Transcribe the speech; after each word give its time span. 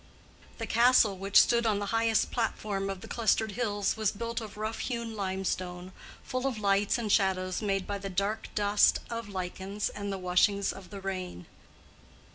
The 0.57 0.65
castle 0.65 1.15
which 1.15 1.39
stood 1.39 1.67
on 1.67 1.77
the 1.77 1.85
highest 1.93 2.31
platform 2.31 2.89
of 2.89 3.01
the 3.01 3.07
clustered 3.07 3.51
hills, 3.51 3.95
was 3.95 4.11
built 4.11 4.41
of 4.41 4.57
rough 4.57 4.79
hewn 4.79 5.15
limestone, 5.15 5.91
full 6.23 6.47
of 6.47 6.57
lights 6.57 6.97
and 6.97 7.11
shadows 7.11 7.61
made 7.61 7.85
by 7.85 7.99
the 7.99 8.09
dark 8.09 8.47
dust 8.55 8.97
of 9.11 9.29
lichens 9.29 9.89
and 9.89 10.11
the 10.11 10.17
washings 10.17 10.73
of 10.73 10.89
the 10.89 11.01
rain. 11.01 11.45